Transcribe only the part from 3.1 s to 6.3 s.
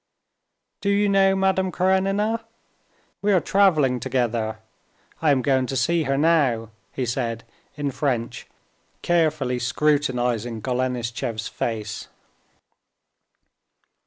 We are traveling together. I am going to see her